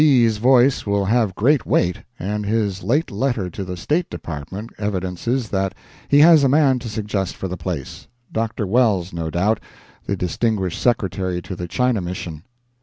B.'s 0.03 0.37
voice 0.37 0.83
will 0.87 1.05
have 1.05 1.35
great 1.35 1.63
weight, 1.63 1.97
and 2.17 2.43
his 2.43 2.81
late 2.81 3.11
letter 3.11 3.51
to 3.51 3.63
the 3.63 3.77
State 3.77 4.09
Department 4.09 4.71
evidences 4.79 5.49
that 5.49 5.75
he 6.07 6.17
has 6.21 6.43
a 6.43 6.49
man 6.49 6.79
to 6.79 6.89
suggest 6.89 7.35
for 7.35 7.47
the 7.47 7.55
place—Dr. 7.55 8.65
Wells, 8.65 9.13
no 9.13 9.29
doubt, 9.29 9.59
the 10.07 10.17
distinguished 10.17 10.81
Secretary 10.81 11.39
to 11.43 11.55
the 11.55 11.67
China 11.67 12.01
mission. 12.01 12.41